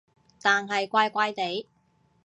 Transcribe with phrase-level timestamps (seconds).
[0.41, 1.67] 但係怪怪地